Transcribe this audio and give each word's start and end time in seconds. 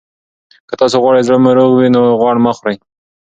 که 0.67 0.73
تاسي 0.79 0.97
غواړئ 1.01 1.21
زړه 1.27 1.37
مو 1.43 1.51
روغ 1.57 1.71
وي، 1.73 1.87
نو 1.95 2.01
غوړ 2.19 2.35
مه 2.43 2.51
خورئ. 2.57 2.77